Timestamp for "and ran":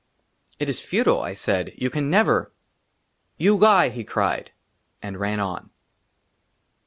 4.99-5.39